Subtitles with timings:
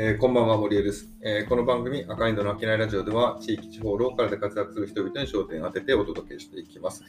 [0.00, 7.02] えーこんばんは、森江です、えーこの番組、赤インドの商いラジオでは、地域、地方、ローカルで活躍する人々に焦点を当ててお届けしていきます。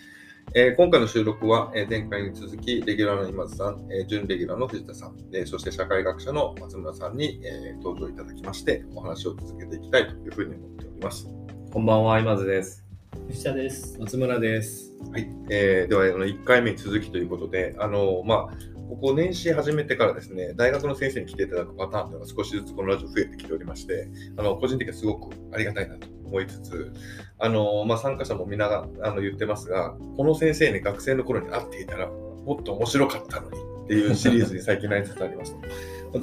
[0.55, 11.27] えー今回の収録は、えー前回に続き、レギュラーの今津さん、えー準レギュラーの藤田さん、えーそして社会学者の松村さんに、えー登場いただきまして、お話を続けていきたいというふうに思っております。
[11.71, 12.83] こんばんは、今津です。
[13.27, 13.99] 藤田です。
[13.99, 14.95] 松村です。
[15.11, 26.91] はい、えーでは、あの1回目に続きということで、あのまあ、ここ年始始めてからですね、大学の先生に来ていただくパターンというのが少しずつこのラジオ増えてきておりまして、あの個人的にはすごくありがたいなと思いつつ、
[27.37, 35.55] あのまあ、参加者もみんながあの言ってますが、この先生に学生の頃に会っていたら、もっと面白かったのにっていうシリーズに最近なりつつあります。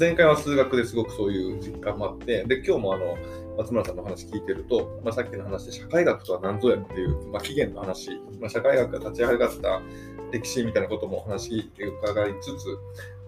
[0.00, 3.16] 前回は数学ですごくそういう実感もあって、で今日もあの
[3.56, 8.10] 松村さんの話聞いてると、まあ、さっきの話で社会学とは何ぞやっていう、まあ、起源の話、
[8.40, 9.80] まあ、社会学が立ち上がった
[10.32, 12.78] 歴史みたいなこともお話伺いつつ、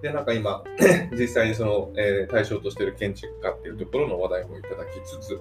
[0.03, 0.63] で、なんか今、
[1.13, 5.39] 実際にその、えー対象としている建築家っていうところの話題もいただきつつ、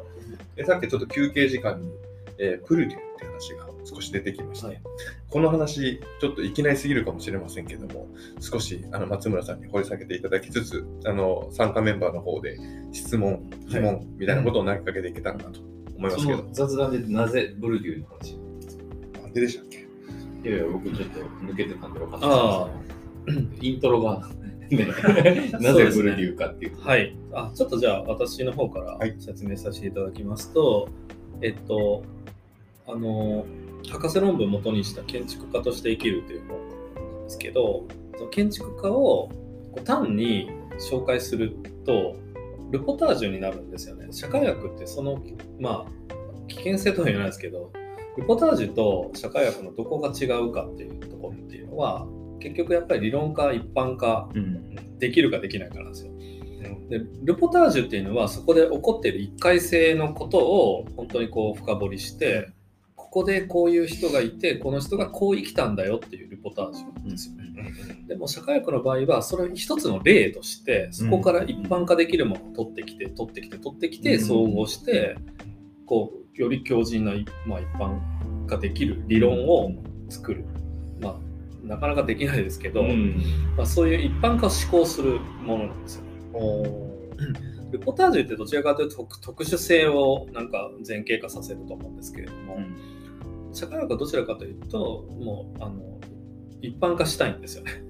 [0.56, 1.92] でさっきちょっと休憩時間に、
[2.38, 4.82] えープルデュって話が少し出てきました、はい。
[5.30, 8.08] この話、ちょっといきなりすぎるかもしれませんけども、
[8.40, 12.58] 少しあの松村さんに掘り下げていただきつつ、あの参加メンバーの方で
[12.92, 15.60] 質問、疑問みたいなことを投げかけていけたらなと
[15.96, 18.38] 思いますそけど、の雑談でなぜブルデューの話
[19.22, 19.78] なんででしたっけ？
[20.48, 22.70] いやいや、僕ちょっと抜けてたんで分かったああ。
[23.62, 24.28] イントロが、
[24.70, 24.88] ね、
[25.60, 26.80] なぜブルデューかっていう。
[26.80, 27.16] はい。
[27.34, 29.16] あ、ちょっとじゃあ私の方からはい。
[29.20, 30.88] 説明させていただきますと、
[31.42, 32.04] えっと、
[32.88, 33.46] あの、
[33.90, 36.58] 博士論文を元にした建築家として生きるという本
[37.14, 37.86] なんですけど、
[38.18, 39.30] その建築家を
[39.84, 40.50] 単に
[40.80, 42.16] 紹介すると、
[42.72, 44.08] ルポタージュになるんですよね。
[44.12, 45.24] 社会学ってその、
[45.60, 47.72] まあ、危険性とは言わないですけど、
[48.18, 52.08] ルポタージュと社会学のどこが違うかっていうところっていうのは、
[52.40, 54.30] 結局やっぱり理論化、一般化。
[55.00, 56.12] できるかできないかなんですよ。
[56.90, 62.50] でルポタージュっていうのはそこで起こっている一回性のことを本当にこう深掘りして
[63.08, 67.74] ここでこういう人がいてこの人がこう生きたんだよっていうルポタージュなんですよね。
[68.06, 75.16] でも社会学の場合はそれを一つの例としてそこから一般化できるものを取ってきて取ってきて取ってきてうん総合して
[75.86, 77.14] こうより強靭な、
[77.46, 77.98] まあ、一般
[78.46, 79.72] 化できる理論を
[80.10, 80.46] 作る。
[81.02, 81.28] まあ
[81.64, 83.22] なかなかできないですけど、うん。
[83.56, 86.04] まあ、そういう一般化を思考するものなんですよ。
[87.72, 92.60] ルポタージュってどちらかというと特特殊性をなんか前傾化させると思うんですけれども、
[93.54, 96.00] 社会学はどちらかというともうあの
[96.62, 97.84] 一般化したいんですよね。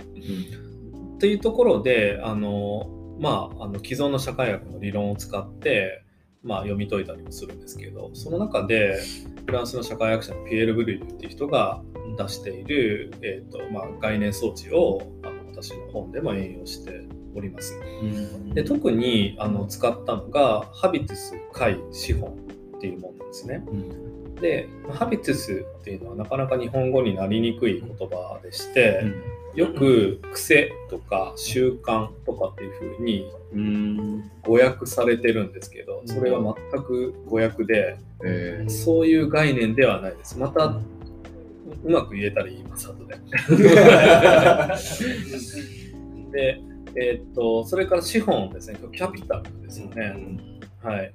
[1.16, 2.88] っていうところであの、
[3.20, 6.04] まあ、あの既存の社会学の理論を使って、
[6.44, 9.00] まあ、読み解いたりもするんですけどその中で
[9.46, 11.82] フランスの社会学者のピエール・ブリューっていう人が
[12.18, 17.80] 出している、えーとまあ、概念装置をあの私の本でも引用しております。
[18.54, 22.30] で特にあの使ったのがハビティス解資本
[22.78, 23.64] っていうものなんですね。
[24.42, 29.04] でハビティスっていうのはなかなか日本語になりにくい言葉でして、
[29.56, 34.32] よく癖とか習慣とかっていうふうにうん。
[34.44, 40.38] 語訳されてるんですけどそれは全く語訳でえーそういう概念ではないです。
[40.38, 40.66] また
[41.84, 43.16] うまく言えたら言います後で。
[46.32, 46.62] で、
[46.96, 50.16] えーっと、それから資本ですね、キャピタルですよね。
[50.82, 51.14] はい。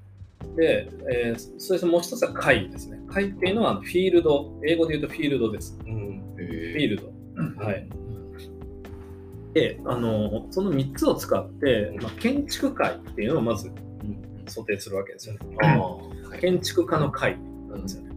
[0.57, 2.99] で、えーそれともう一つは会ですね。
[3.09, 5.79] 会っていうのはフィールド、英語で言うとフィールドです。
[5.83, 7.65] フィールド。
[7.65, 7.89] はい。
[9.55, 13.71] で、あの、その3つを使って、まあ、建築会っていうのをまず
[14.47, 15.41] 想定するわけですよね。
[16.41, 17.39] 建築家の会
[17.69, 18.13] なんですよね。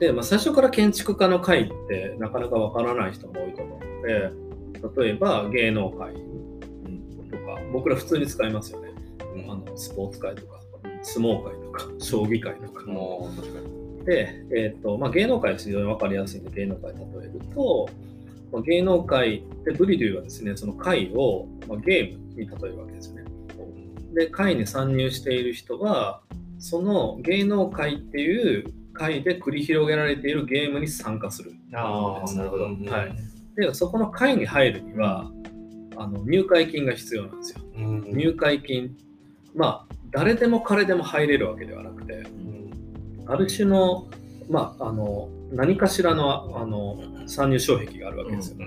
[0.00, 8.88] で、まあ、最初から建築家の会ってなかなかわからない人も多いと思うので、例えば芸能界とか、僕ら普通に使いますよね。
[9.48, 10.60] あのスポーツ界とか、
[11.02, 12.84] 相撲界とか、将棋界とか。
[14.04, 17.88] で、えーとまあ、芸能界は非常に分かりやすいんで、芸能界例えると、
[18.52, 23.24] まあ、芸能界でブリデューはですね、その会を、まあ、ゲームに例えるわけですよね。
[24.14, 26.22] で、会に参入している人は、
[26.58, 31.52] その芸能界っていう会で繰り広げられているゲームに参加する。
[31.72, 32.64] ああ、なるほど。
[32.64, 35.30] はいで、そこの会に入るには、
[35.96, 37.60] あの入会金が必要なんですよ。
[37.76, 38.96] 入会金、
[39.54, 42.24] まあ、誰でも彼でも入れるわけではなくて、
[43.26, 44.08] ある種の、
[44.48, 48.58] まあ、あの何かしらのあの参入障壁があるわけですよ。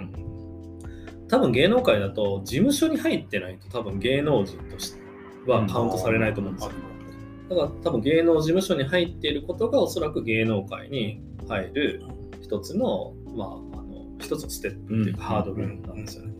[1.27, 4.99] 多分芸能界だと事務所に入ってないと多分芸能人として
[5.47, 6.71] はカウントされないと思うんですよ。
[7.49, 12.03] だから多分芸能事務所に入っていることがおそらく芸能界に入る
[12.41, 13.51] 一つの、まあ、あ
[13.83, 16.34] の一つのステップっていうかハードルなんですよね。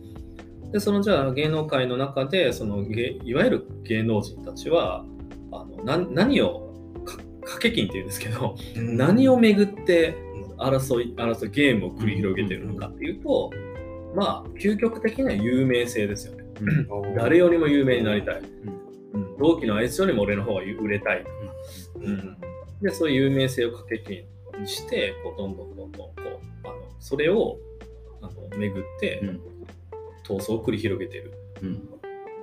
[0.76, 5.06] ででそのじゃあ芸能界の中でその芸いわゆる芸能人たちは
[5.50, 6.70] あのな何を
[7.06, 10.14] か掛け金っていうんですけど、何をめぐって
[10.58, 13.50] 争い争いゲームを繰り広げてるのかっていうと、
[14.14, 16.44] まあ究極的には有名性ですよね。
[17.16, 18.42] 誰よりも有名になりたい。
[19.14, 21.24] うん、同期のあいつよりも俺の方が売れたい。
[21.94, 22.36] うん、
[22.82, 24.26] でそういう有名性を掛け金
[24.60, 27.56] にしてこうどんどんどんどんこうあのそれを
[28.20, 29.55] あの巡ってうん
[30.26, 31.32] 闘争を繰り広げてる
[31.62, 31.88] うん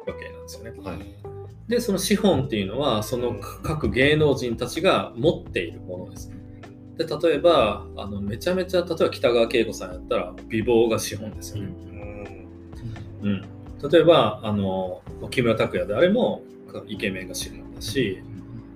[0.06, 0.74] わけなんですよね。
[0.83, 1.33] はい
[1.68, 6.31] でその資本っていうのはその各芸能人たちが持っているものです。
[6.97, 11.74] で例えばあのめちゃめちゃ例えば北川景子さんやったら美貌が資本ですよね。
[13.21, 13.41] うん、
[13.89, 15.01] 例えばあの
[15.31, 16.44] 木村拓哉であれも
[16.88, 18.21] イケメンが資本だし、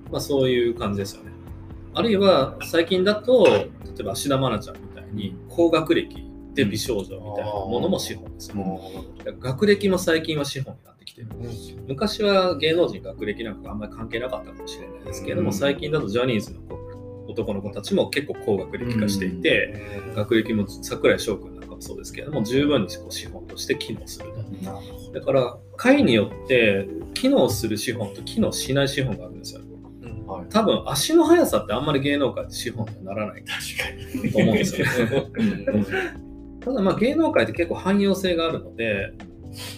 [0.09, 1.31] まあ、そういう感じですよね。
[1.93, 3.69] あるいは最近だと例
[3.99, 6.26] えば芦田愛菜ちゃんみたいに高学歴
[6.57, 8.49] で美少女みたいなものも資本です。
[8.49, 8.63] よね。
[9.39, 11.27] 学歴も最近は資本になってきてる。
[11.87, 15.53] 昔は芸能人学歴なんかあんまり関係なかったかもしれないですけれども、うん。
[15.53, 16.87] 最近だとジャニーズの子
[17.29, 19.75] 男の子たちも結構高学歴化していて、
[20.15, 24.25] 学歴も桜井翔君なんかもそうですけれども十分に資本として機能する
[24.63, 25.19] と。
[25.19, 29.61] だから会によって機能する資本と機能しない資本があるんですよ。
[30.25, 30.45] はい。
[30.49, 34.91] 多分足の速さってあんまり芸能界で資本にはならないと思うんですよね。
[36.67, 39.13] にただまあ芸能界って結構汎用性があるので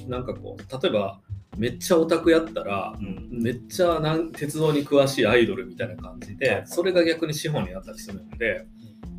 [0.08, 1.20] なんかこう例えば
[1.58, 2.94] めっちゃオタクやったら
[3.30, 8.66] めっちゃなん鉄道に詳しいアイドルみたいな感じでそれが逆に資本になったりするので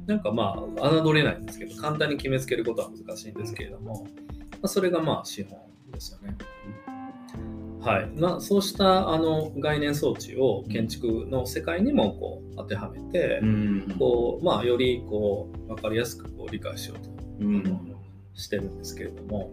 [0.07, 4.07] なんかまあ侮れないんですけど簡単に決めつけることは難しいんですけれども、
[4.53, 5.59] まあ、それがまあ資本
[5.93, 6.37] ですよね。
[7.81, 8.11] はい。
[8.15, 13.97] まあ、そうしたあの概念装置を建築の世界にもこう当てはめて、うん。
[13.99, 17.10] こうまあ、よりこう分かりやすくこう理解しようとうん
[18.35, 19.51] してるんですけれども、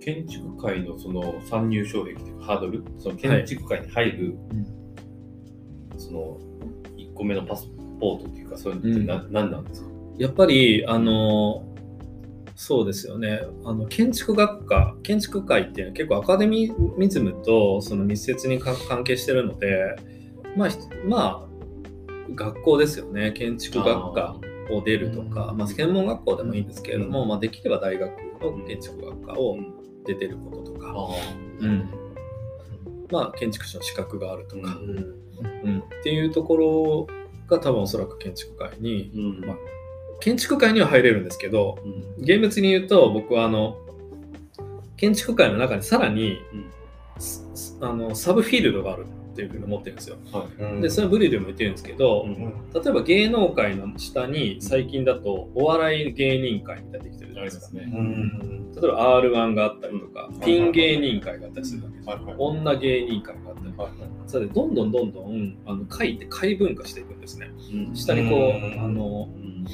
[0.00, 4.36] 建築界のその参入障壁というかハードル、その建築界に入る、
[5.96, 6.38] その
[6.96, 7.68] 1個目のパス
[8.00, 9.88] ポートというか、そういうのってな、何なんですか？
[10.18, 11.64] やっぱりあの
[12.54, 13.40] そうですよね。
[13.64, 16.70] あの建築学科建築界っていうのは結構アカデミ
[17.08, 19.96] ズムとその密接にか関係してるので
[20.56, 20.76] まあひ
[21.06, 21.48] まあ
[22.34, 23.32] 学校ですよね。
[23.32, 24.36] 建築学科
[24.70, 28.10] を出るとかまあ、専門学校でもいいんですけれども、まあ、できれば大学
[28.40, 29.56] の建築学科を
[30.06, 30.94] 出てることとか、
[31.60, 31.88] うん。
[33.10, 34.76] まあ、建築士の資格があるとか、
[35.64, 37.06] うんっていうところ
[37.48, 39.46] が多分おそらく建築界にうん。
[39.46, 39.56] まあ
[40.20, 42.24] 建築界には入れるんですけどうん。
[42.24, 43.76] 厳密に言うと僕はあの
[44.96, 46.38] 建築界の中にさらに、
[47.80, 50.16] あのサブフィールドがあるっていうふうに思ってるんですよ。
[50.30, 50.46] は
[50.78, 57.78] いでそれはブリでも言ってるんですけど、うん例えば芸能界の下に最近だとお笑い芸人会みたいなのできてるじゃないですか。
[57.78, 57.92] ね。
[57.92, 62.12] うん例えば R1 があったりとか、うんピン芸人会があったりするわけですよ。
[62.14, 63.90] はいはい女芸人会があったりとか。
[64.26, 67.50] それでどんどんどんどんあの会って会文化していくんですね。
[67.72, 69.66] うん下にこう、うんあのうん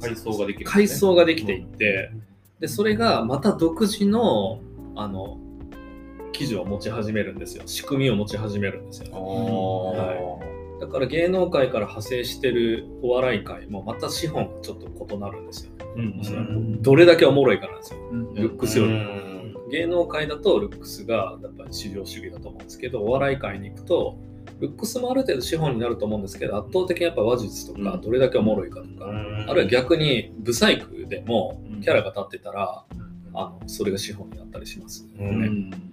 [0.00, 0.70] 階層ができるね。
[0.70, 2.10] 階層ができていって、
[2.60, 4.60] でそれがまた独自の
[4.94, 5.38] あの
[6.42, 7.62] 記事を持ち始めるんですよ。
[7.66, 9.12] 仕組みを持ち始めるんですよ。
[9.12, 10.40] は
[10.80, 16.82] だから芸能界から派生してるお笑い界もまた資本がちょっと異なるんですよ、うん。
[16.82, 18.00] どれだけおもろいかなんですよ。
[18.34, 18.98] ルックスよりも。
[18.98, 19.70] ん。
[19.70, 24.18] 芸能界だとルックスがやっぱり至上主義だと思うんですけどお笑い界に行くと
[24.58, 28.00] ルックスもある程度資本になると思うんですけど圧倒的にやっぱ話術とかうん。
[28.00, 29.06] どれだけおもろいかとか、
[29.46, 32.84] あるいは逆にブサイクでもキャラが立ってたら、
[33.34, 35.46] あのそれが資本になったりしますよね。
[35.46, 35.91] うん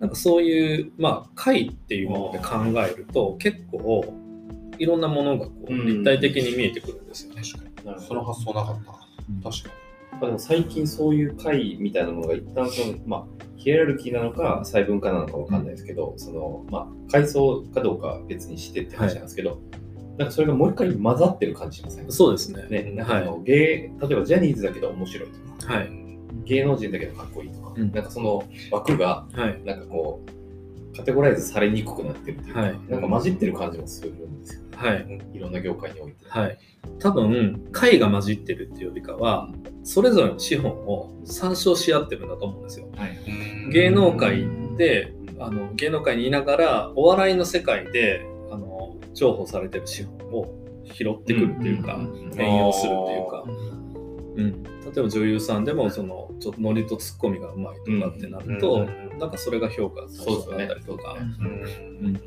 [0.00, 4.14] なんかそういう、まあ、会っていうもので考えると結構
[4.78, 5.86] いろんなものがこううん。
[5.86, 7.42] 立体的に見えてくるんですよね。
[7.42, 7.86] 確かに。
[7.86, 8.08] なるほど。
[8.08, 8.92] その発想なかった。
[9.50, 9.70] 確か
[10.12, 13.24] まあでも最近そういう会みたいなものが一旦その、まあ、
[13.56, 19.60] ヒエラルキーなのか細分化なのかわかんないですけど、その、まあ、階層かどうかは別にしてって話なんですけど、
[20.18, 22.10] なんかそれがもう一回混ざってる感じしません？
[22.10, 22.66] そうですね。
[22.68, 25.99] ね、なんかあの芸例えばジャニーズだけど面白いとか、はい。
[26.44, 29.62] 芸能人だけどかっこいいとか、うんなんかその枠がはい。
[29.64, 35.20] なんかこうカテゴライズされにくくなってるっていうか、はいなんか混じってる感じもするんですよ、はい。
[35.32, 36.16] いろんな業界において。
[36.28, 36.58] はい。
[36.98, 39.50] 多分、会が混じってるっていうよりかは、
[39.84, 42.88] それぞれの資本を参照し合ってるんだと思うんですよ。
[42.96, 43.18] はい
[43.66, 50.54] に芸能界で、あの芸能界にいながら、お笑いの世界で、あの重宝されてる資本を
[50.92, 51.96] 拾ってくるっていうか、
[52.32, 53.44] 転用するっていうか、
[54.36, 60.24] うん、例えば女優さんでもそのちょっとノリとツッコミがうまいとかってなると、うんなんかそれが評価さ
[60.56, 61.14] れたりとか。
[61.40, 62.06] うん。
[62.06, 62.20] うん。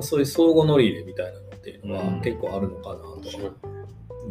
[0.00, 2.20] そういう相互乗り入れみたいなのっていうのはうん。
[2.20, 3.50] 結構あるのかなと面白い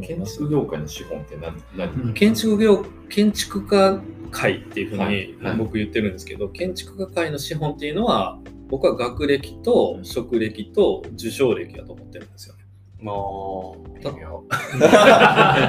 [0.05, 3.99] 建築業界の資本って何何、建築業建築家
[4.31, 5.15] 会っていうふうはい。
[5.15, 5.57] にはい。
[5.57, 8.37] 僕言ってるんですけど、建築家会の資本っていうのは
[8.67, 12.55] 僕は学歴と職歴と受賞歴だと思ってるんですよ。
[12.55, 12.60] ね。
[13.01, 13.17] まあ、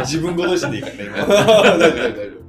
[0.04, 1.16] 自分ごとしてでいいからね、今。
[1.16, 2.42] 大丈夫、大丈夫。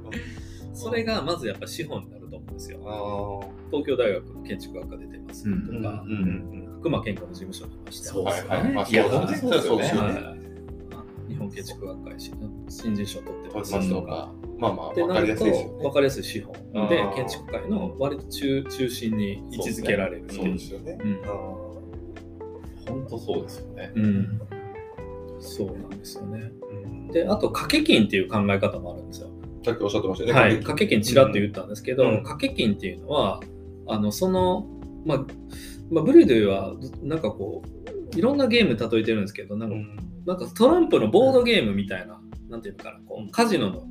[0.74, 2.78] それがまずやっぱ資本になると思うんですよ。
[2.84, 8.08] あ東京大学の建築学科出てますとうんか、うんうん熊健康の事務所にいました。
[8.10, 8.84] そうですよね。
[8.84, 10.20] そう本当にそうですよね。
[11.28, 12.30] 日本建築学会し
[12.68, 14.32] 新人賞取ってますとか。
[14.58, 15.78] まあまあ、ってなるわかりやすいですよね。
[15.78, 20.98] と分かりやすい資本で建築界の割と中中心に位置づけられるそうですよね。
[22.86, 23.92] 本当そうですよね。
[23.94, 24.40] うん
[25.44, 26.50] そうなんですよね。
[27.12, 29.28] で、あと掛け金っていう考え方もあるんですよ。
[29.64, 30.40] さっきおっしゃってましたよね。
[30.40, 31.02] はい、掛け金。
[31.02, 32.16] ちらっと言ったんですけど、うん。
[32.18, 33.40] 掛け金っていうのは、
[33.86, 34.66] あのその、
[35.04, 35.24] まあ、
[35.90, 37.62] まあ、ブリュドゥはなんかこ
[38.12, 39.96] う、いろんなゲーム例えてるんですけど、なんかうん。
[40.26, 43.86] なんかトランプのボードゲームみたいな、なんていうのかな、こうカジノの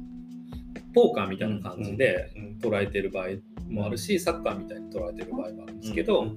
[0.94, 2.70] ポーカーみたいな感じでうん。
[2.70, 3.28] 捉えてる場合
[3.70, 6.36] もあるし、サッカーみたいに捉えてる場合もあるんですけど、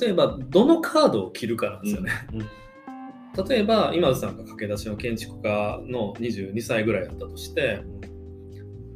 [0.00, 2.12] 例えばどのカードを切るかなんですよね。
[3.48, 7.82] 例えば今津さんが駆け出しの建築家の22歳ぐらいだったとして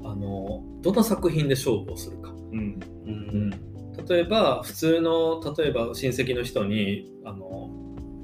[0.03, 2.81] あのどの作品で勝負をするか、うん。
[3.07, 3.75] うん
[4.09, 7.71] 例えば普通の例えば親戚の人にあの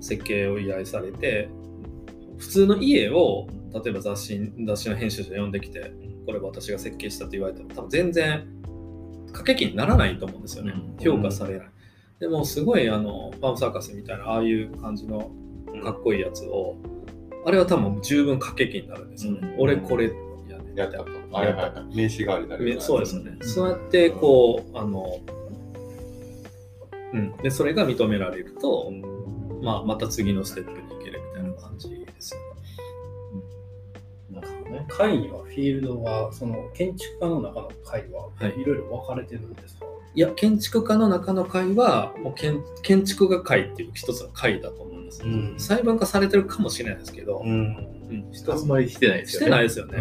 [0.00, 1.49] 設計を依頼されて
[2.38, 5.93] 普通の家を例えば雑誌雑誌の編集者呼んできて
[6.26, 8.47] これ私が設計したと言われても多分全然
[9.26, 11.71] 掛け金にならないと思うんですよね、うん評価されない。
[12.19, 15.31] でもすごいあのファームサーカスみたいなああいう感じの
[15.80, 16.76] かっこいいやつを、
[17.46, 19.40] あれは多分十分掛け金になるんですよね。
[19.42, 20.04] うん俺これ
[20.49, 21.04] やねやったと。
[21.32, 21.96] はいはいはい。
[21.96, 22.80] 名刺代わりになるよな。
[22.80, 23.37] そうですよね。
[23.40, 25.18] うんそうやってこう、あの、
[27.12, 28.92] うん、でそれが認められると、
[29.62, 32.40] まあ、また次のステップに行けるみたいな感じですよ
[34.30, 34.87] なるほどね。
[34.88, 45.23] 会にはフィールドはその建築家の中の会ははいいろいろ分かれてるんですか、いや、建築家の中の会は、もう建建築が会っていう一つの会だと思います。
[45.23, 47.50] うん細分化されてるかもしれないですけど、うん。
[47.50, 49.45] うん一つまりしてないですよね。
[49.45, 49.99] してないですよね。
[49.99, 50.00] あ、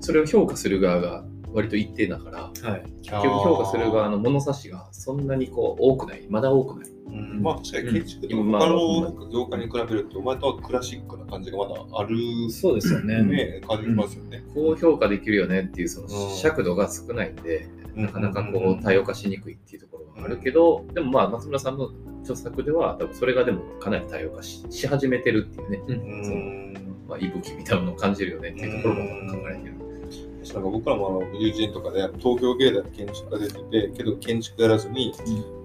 [0.00, 2.38] それを評価する側が割と一定だから、
[2.70, 2.82] はい。
[3.02, 6.90] 結局評価する側の物差しがそんなにこう多くない、まだ多くない。
[6.90, 12.16] うんまあ確かに建築とうん他のなんか業界に比べると、割とクラシックな感じがまだある
[12.50, 13.22] そうですよね。
[13.24, 14.44] ね、感じますよね。
[14.54, 21.90] こう評価できるよねっていうそのうん尺度が少ないんで、うんなかなかこう多様化しにくいっていうところがあるけど、でもまあ松村さんの
[22.22, 29.74] 著作では多分それがでもかなり多様化しし始めてるっていうね、うんまあ、息吹みたいなのを感じるよねっていうところも考えてる。
[30.52, 35.12] なんか僕らもあの友人とかで東京芸大で建築家出てて、けど建築やらずに、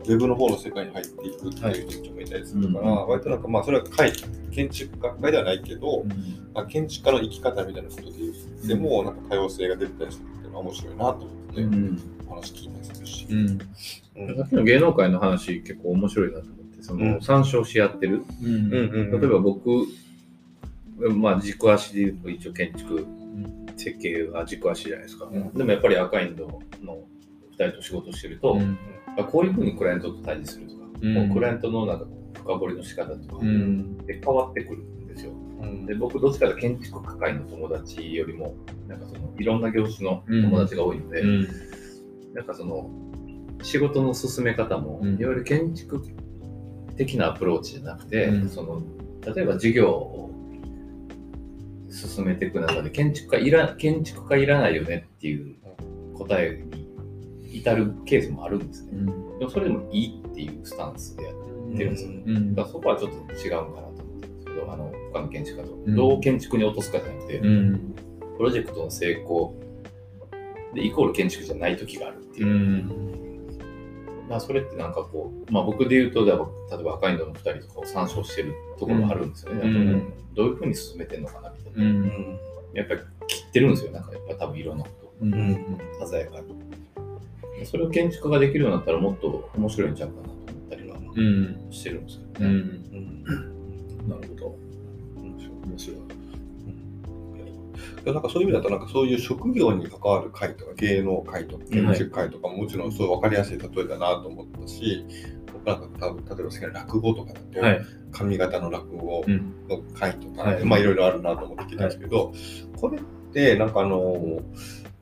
[0.04, 3.08] ウェブの方の世界に入っていくっていう人もいたりするから、うん。
[3.08, 4.12] 割となんかまあそれは会
[4.52, 6.04] 建築学会ではないけど、
[6.54, 12.00] まあ、建築家の生き方みたいなことで言っても、なんか多様性が出てたりするっていうのは面白いなと思って、うん。
[12.15, 13.28] お話聞いたりするし。
[13.30, 13.38] うん。
[14.18, 18.24] うんさっきの芸能界の話結構面白いなと思って、その、うん参照し合ってる。
[18.42, 18.74] うん。
[18.74, 19.70] うん例えば僕、
[21.18, 23.06] まあ軸足で言うと一応建築
[23.78, 25.26] 設計が軸足じゃないですか。
[25.26, 26.48] うんでもやっぱり赤インド
[26.84, 27.00] の
[27.58, 28.78] 2人と仕事してると、うん
[29.18, 35.32] あこういうふうにクライアントと対峙するとか、うんこうクライアントのなんか深掘りの仕方とか、うんで変わってくるんですよ。
[35.32, 38.56] うんで僕どっちかというと建築家会の友達よりも
[38.88, 41.48] なんかそのいろんな業種の友達が多いので、うん
[42.36, 42.92] なんかその
[43.64, 45.20] 仕事の進め方も、うん。
[45.20, 46.06] いわゆる建築
[46.98, 48.50] 的なアプローチじゃなくて、うん。
[48.50, 48.84] その
[49.34, 50.32] 例えば事業を
[51.90, 55.56] 進めていく中で建築家いら建築家いらないよねっていう
[56.14, 58.92] 答えに至るケースもあるんですね。
[59.40, 62.10] でもそれでもいいっていうスタンスでやってるんですよ。
[62.10, 62.54] うん。
[62.54, 65.96] だからそこはちょっと違うかなと思ってるんですけど、あの他の建築家と、うん。
[65.96, 67.96] どう建築に落とすかじゃなくて、うん。
[68.38, 69.56] プロジェクトの成功
[70.74, 72.48] でイコール建築じゃない時があるっていう。
[72.48, 72.52] う。
[72.52, 74.28] ん。
[74.30, 79.62] まあ、それってなんかこう、まあ、僕で言うと、例えば赤インドの2人とかを参照してるところがあるんですよね。
[79.62, 80.14] うん。
[80.34, 81.84] どういうふうに進めてるのかなみたいな。
[81.84, 82.40] うん。
[82.74, 85.14] やっぱり切ってるんですよ、なんかやっぱ多分いろんなこと。
[85.22, 85.78] うん。
[86.02, 87.66] を鮮やかに。
[87.66, 91.72] それを建築家ができるようになったらもっと面白いんちゃうかなと思ったりはうん。
[91.72, 92.64] してるんですけどね。
[94.08, 94.56] なるほど。
[95.68, 95.98] 面白い
[98.14, 105.06] なんかそういう意味だと、なんかそういう職業に関わる会とか、芸能会とか、建築会とかももちろんそう分かりやすい例えだなと思ったし、
[105.52, 107.82] 僕なんか例えば好きな落語とかだと、はい。
[108.12, 109.54] 上方の落語うん。
[109.68, 110.66] の会とか、はい。
[110.66, 112.34] まあいろいろあるなと思って聞いたんですけど、
[112.80, 113.02] これっ
[113.34, 114.40] てなんかあの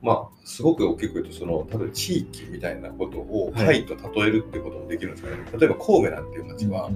[0.02, 3.84] まあすごく大きく言うとその例えば地域みたいなことをはい。
[3.84, 6.90] 会と例えるっていうこともできるんですかね、例えば神戸なんていう街は、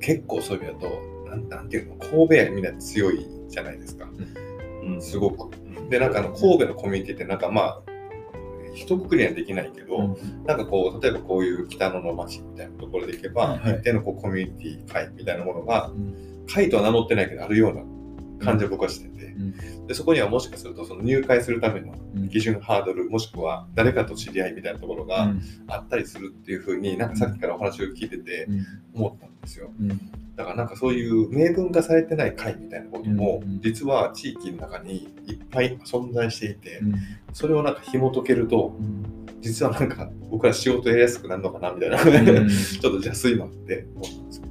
[0.00, 4.06] 結構そういう意味だとなんなんていうの神戸みんな強いじゃないですか。
[4.06, 4.49] うん
[5.00, 5.50] すごく。
[5.88, 7.82] でなんかあの神戸のコミュニティってなんかまあ
[8.74, 10.16] 一括りにはできないけど、
[10.46, 16.30] なんかこう例えばこういう北野の町みたいなところでいけば、はい一定のこうコミュニティ会みたいなものがうん。
[16.52, 17.82] 会とは名乗ってないけどあるような
[18.44, 19.34] 感じを僕はしてて、
[19.86, 21.94] でそこにはもしかするとその入会するための
[22.30, 25.32] 基準ハードルもしくは誰かと知り合いみたいなところが
[25.68, 28.48] あったりするっていうふうになんかさっきからお話を聞いてて
[28.94, 29.70] 思ったんですよ。
[30.40, 36.80] だからなんかそういう明文化されてない会みたいなことも実は地域の中にいっぱい存在していて
[37.34, 38.74] それをなんか紐解けると
[39.42, 44.46] 実はなんか僕ら仕事やりやすくなるのかなみたいな ちょっと邪推もあって思ったんですけ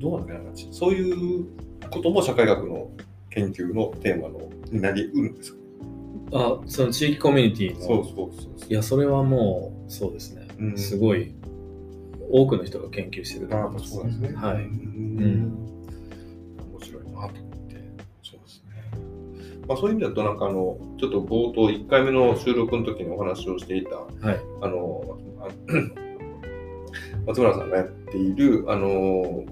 [0.00, 1.46] どどうなんだろうなそういう
[1.88, 2.90] ことも社会学の
[3.30, 4.40] 研究のテーマの
[4.72, 5.58] になりうるんですか
[6.32, 7.80] あその地域コミュニティの。
[7.80, 8.68] そうそうそうそう。
[8.68, 10.78] いやそれはもうそうですね、うん。
[10.78, 11.32] すごい
[12.30, 14.38] 多くの人が研究してると思いますそうなんですね。
[14.38, 15.74] はいうん
[16.72, 17.76] 面白いなと思って。
[18.22, 18.72] そうですね。
[19.68, 25.48] まあそういう意味だと、なんかあの、ちょっと冒頭、1回目の収録の時にお話をしていた、はいあの、あ
[27.26, 28.88] 松村さんがやっている、あの、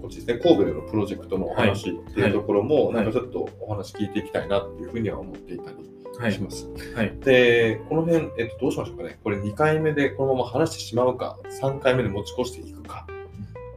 [0.00, 6.01] こっちですね、神戸でのプロジェクトのお話っていうところも、はいなんかちょっとお話聞いていきたいなっていうふうには思っていたりはい
[6.33, 6.69] します。
[6.95, 9.19] はいで、この辺、えっと、どうしましょうかね。
[9.23, 13.07] これ2回目でこのまま話してしまうか、3回目で持ち越していくか。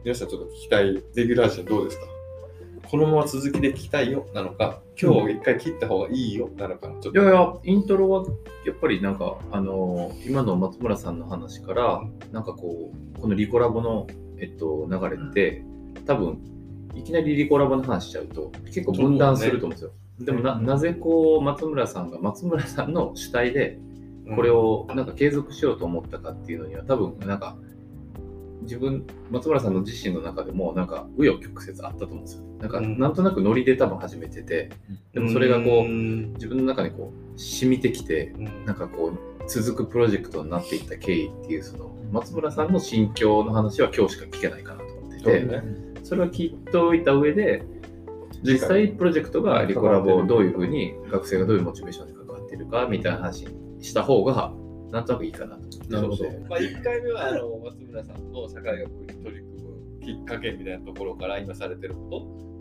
[0.04, 2.06] 皆さんちょっと聞きたい、レギュラー陣どうですか？
[2.88, 6.88] このまま続きで聞きたいよなのか、今日一回切った方がいいよなのか。
[6.88, 8.24] いやいや、イントロは
[8.64, 14.06] やっぱりなんか、あのー今の松村さんの話から、なんかこう、このリコラボの、
[14.38, 15.64] えっと、流れって、
[16.06, 16.38] 多分、
[16.94, 19.90] いきなりリコラボの話しちゃうと、結構分断すると思うんですよ。
[20.20, 23.78] でもな、なぜこう、松村さんが、松村さんの主体で、
[24.34, 27.56] これをなんか継続しようと思ったかっていうのには、多分、なんか、
[28.62, 32.42] 自分、松村さんの自身の中でも、なんか、紆余曲折あったと思うんですよ。
[32.60, 32.98] なんか、うん。
[32.98, 34.70] なんとなくノリで多分始めてて、
[35.12, 36.32] でもそれがこう、ん。
[36.34, 38.32] 自分の中にこう染みてきて
[38.64, 45.62] なんかこう続くプロジェクトになっていった経緯っていうその松村さんの心境の話は今日しか聞けないかなと思っててそうね。
[46.02, 47.64] それは聞いておいた上で
[48.42, 54.52] 実際プロジェクトがリコラボをどういうふうに学生がどういうモチベーションで関わっているかみたいな話にした方が
[54.90, 55.62] なんとなくいいかなと。
[55.88, 62.10] なるほどまあ、1回目はあの松村さんの社会学に取り組むきっかけみたいなところから今されてるこ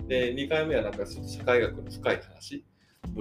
[0.02, 0.08] と。
[0.08, 2.66] で2回目はなんか社会学の深い話。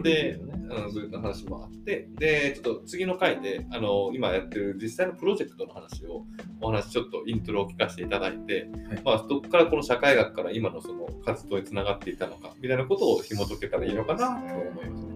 [0.03, 2.09] で、うん、ブルーの話もあって。
[2.18, 6.25] でちょっと次の回であの今やってる実際のプロジェクトの話を
[6.61, 15.14] お話ちょっとイントロを聞かせていただいて、はいまあ、どこからこの社会学から今のその活動につながっていたのかみたいなことを紐解けたらいいのかなと思いますね。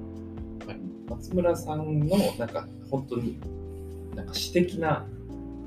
[1.09, 3.39] 松村さんのなんか本当に
[4.15, 5.07] なんか私的な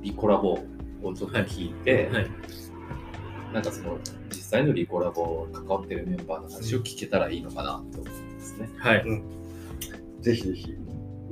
[0.01, 0.59] リコラボ
[1.03, 2.31] をちょっと聞いて、はい。
[3.53, 3.97] なんかその
[4.29, 8.77] 実際のリコラボ関わってるメンバーの話を聞けたらいいのかなと思いますね。
[8.77, 9.05] はい
[10.21, 10.67] ぜひぜひ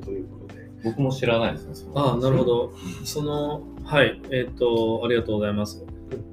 [0.03, 0.67] ということで。
[0.84, 1.91] 僕も知らないですね。
[1.93, 2.43] ああ、なるほ。
[2.43, 2.73] ど。
[3.03, 5.86] その、はい、えっ、と、ありがとうございます。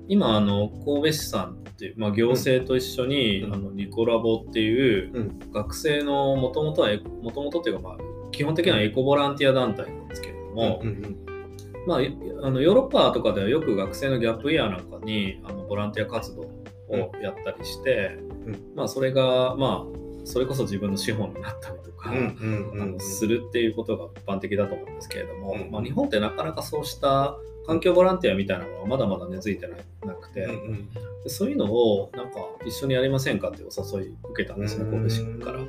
[0.08, 6.90] 今、あの、神戸市さんっていう、まあ、行政と一緒に、うんあの、リコラボっていう、うん学生のもともとは
[7.22, 7.96] もともとっていうか、まあ、
[8.30, 11.16] 基本的にはエコボランティア団体なんですけれども、うんうん
[11.86, 22.12] まあ、いあのヨーロッパとかではよく学生のギャップイヤーなんかにあのボランティア活動をやったりして、うんまあ、それが、まあ、それこそ自分の資本になったりとか、
[22.98, 25.70] するっていうことが一般的だと思うんですけれども、うん。
[25.70, 27.36] まあ、日本ってなかなかそうした
[27.66, 30.88] 環境ボランティアみたいなものはまだまだ根付いてななくて、うんうん。
[31.22, 35.60] でそういうのをなんか一緒にやりませんかってお誘い受けたんですね、神戸市から。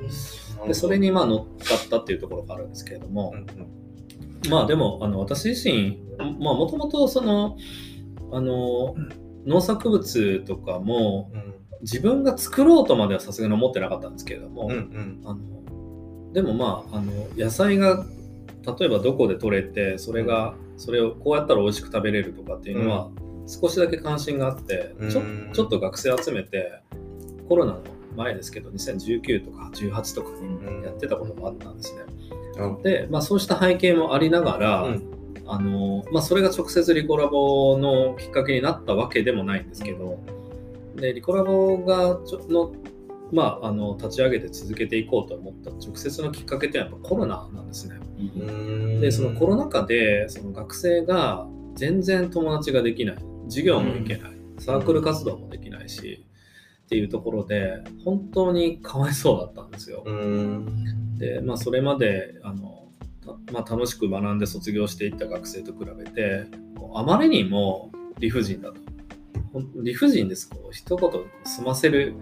[0.66, 3.78] でそれにまあ乗っかったっていうところがあるんですけれども、うんうん
[4.48, 5.98] まあでもあの私自身
[6.38, 7.56] まあもともとその
[8.32, 8.94] あの
[9.46, 11.47] 農作物とかもうん
[11.82, 15.20] 自分が作ろうとまではさすがに思ってなかったんですけれども、うんうん。
[15.24, 18.04] あのでもまああの野菜が
[18.78, 23.10] 例えばどこで取れてそれがそれをこうやったら美味しく食べれるとかっていうのは
[23.46, 25.50] 少しだけ関心があって、ちょうん。
[25.52, 26.80] ちょっと学生集めて
[27.48, 27.82] コロナの
[28.16, 32.02] 前ですけど2019とか18とかにやってたこともあったんですね。
[32.82, 35.18] で、まあ、そうした背景もありながら、うん。
[35.50, 40.20] あのまあ、それが直接リコラボのきっかけになったわけでもないんですけど、
[41.00, 42.72] でリコラボがちょの、
[43.32, 47.98] まあ、あの立ち上げて続けていこうと思った直接のきっかけってやっぱコロナなんですね。
[49.00, 56.26] でそのコロナ禍でその学生が全然友達ができない授業も行けない、サークル活動もできないし、
[56.86, 60.02] っていうところで本当にかわいそうだったんですよ。
[60.06, 62.88] うんで、まあ、それまであの、
[63.24, 66.46] たまあ、楽しく学んで卒業していった学生と比べて
[66.94, 68.80] あまりにも理不尽だと。
[69.52, 70.48] ほん理不尽です。
[70.48, 71.10] こう一言
[71.44, 72.14] 済ませる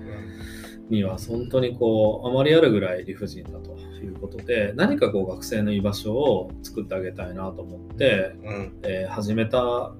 [0.88, 8.78] には本当にこうあまりあるぐらい理不尽だということで何かこう学生の居場所を作ってあげたいなと思って、うん。
[8.84, 9.96] えー始めたの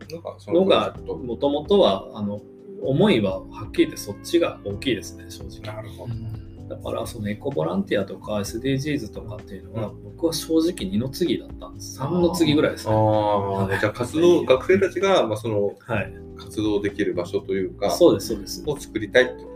[0.49, 2.41] のがもともとはあの
[2.83, 6.46] 思いははっきり言ってそっちが大きいですね正直なるほど。
[6.69, 12.01] だからそのエコボランティアとか SDGs とかっていうのは、僕は正直2の次だったんです。
[12.01, 12.95] 3の次ぐらいですね。
[12.95, 16.13] ああ、じゃあ活動、学生たちが、まあ、そのはい。
[16.37, 18.63] 活動できる場所というか、そうですそうです。
[18.67, 19.47] を作りたいっていう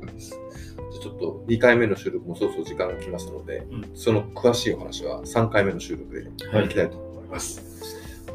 [0.00, 0.20] こで。
[0.20, 0.30] す。
[0.30, 3.90] じゃあちょっと2回目の収録もそろそろ時間が来ますので、うん。
[3.94, 7.62] その詳しいお話は3回目の収録ではいいきたいと思います。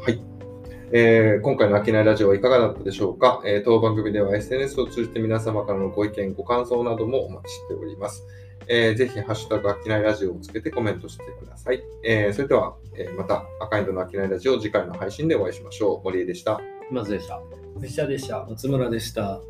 [0.00, 0.35] はい。
[0.92, 8.24] えー今回の秋内ラジオはいかがだったでしょうか、えー当番組では SNS を通じて皆様からのご意見、ご感想などもお待ちしております。
[8.68, 11.82] えーぜひ、ハッシュタグ秋内ラジオをつけてコメントしてください。
[12.04, 16.04] えーそれでは、えーまた赤いンドの秋内ラジオ次回の配信でお会いしましょう。
[16.04, 16.60] 森江でした。
[16.90, 17.40] まずでした。
[17.80, 18.46] 藤田でした。
[18.48, 19.40] 松村でした。